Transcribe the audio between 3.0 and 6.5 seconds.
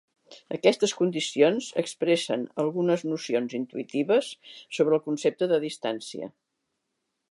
nocions intuïtives sobre el concepte de distància.